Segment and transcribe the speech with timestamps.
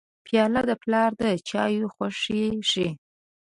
[0.25, 2.89] پیاله د پلار د چایو خوښي ښيي.